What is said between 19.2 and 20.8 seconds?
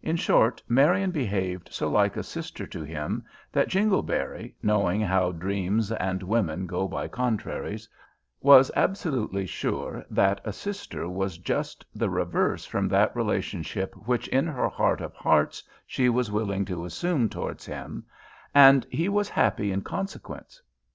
happy in consequence.